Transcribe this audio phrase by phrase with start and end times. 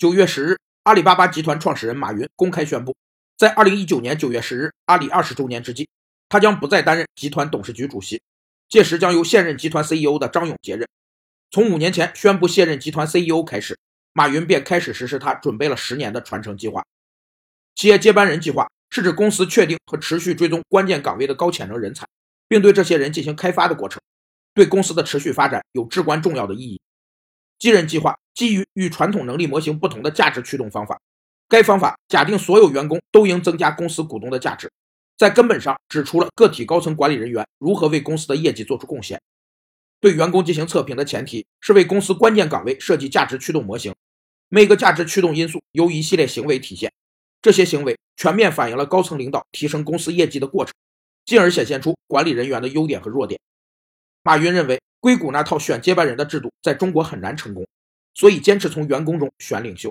[0.00, 2.96] 九月十日，阿里巴巴集团创始人马云公开宣布，
[3.36, 5.86] 在二零一九年九月十日阿里二十周年之际，
[6.30, 8.22] 他将不再担任集团董事局主席，
[8.70, 10.88] 届时将由现任集团 CEO 的张勇接任。
[11.50, 13.78] 从五年前宣布卸任集团 CEO 开始，
[14.14, 16.82] 马云便开始实施他准备了十年的传承计划。
[17.74, 22.06] 企业接班人计划是指公司确定和持续追踪关键岗位的高潜能人才，
[22.48, 24.00] 并对这些人进行开发的过程，
[24.54, 26.80] 对公司的持续发展有至关重要的意义。
[27.60, 30.98] 继任计划基于与传统能力模型不同的价值驱动方法，
[31.46, 34.72] 该方法假定所有员工都应增加公司股东的价值，
[35.18, 39.20] 在根本上指出了个体高层管理人员如何为公司的业绩做出贡献。
[40.00, 43.94] 对员工进行测评的前提是为公司关键岗位设计价值驱动模型，
[44.48, 46.90] 每个价值驱动因素由一系列行为体现。
[47.42, 50.72] 这些行为全面反映了高层领导提升公司业绩的过程，
[51.26, 53.38] 进而显现出管理人员的优点和弱点。
[54.22, 57.66] 马云认为，硅谷那套选接班人的制度在中国很难成功，
[58.14, 59.90] 所以坚持从员工中选领袖。